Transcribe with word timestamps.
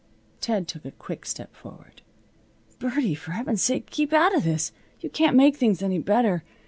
Ted 0.39 0.67
took 0.67 0.83
a 0.83 0.89
quick 0.89 1.27
step 1.27 1.55
forward. 1.55 2.01
"Birdie, 2.79 3.13
for 3.13 3.33
Heaven's 3.33 3.61
sake 3.61 3.85
keep 3.91 4.13
out 4.13 4.33
of 4.35 4.43
this. 4.43 4.71
You 4.99 5.11
can't 5.11 5.35
make 5.37 5.57
things 5.57 5.83
any 5.83 5.99
better. 5.99 6.43